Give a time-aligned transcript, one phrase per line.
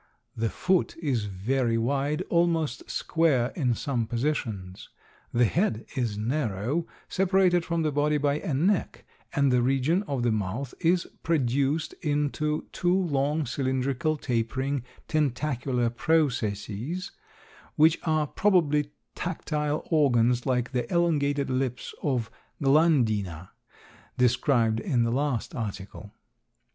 [0.35, 4.89] The foot is very wide, almost square in some positions;
[5.31, 10.23] the head is narrow, separated from the body by a neck and the region of
[10.23, 17.11] the mouth is produced into two long, cylindrical, tapering, tentacular processes,
[17.75, 23.49] which are probably tactile organs like the elongated lips of Glandina,
[24.17, 26.11] described in the last article.